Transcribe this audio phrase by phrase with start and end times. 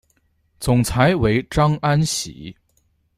[0.59, 2.55] 总裁为张安喜。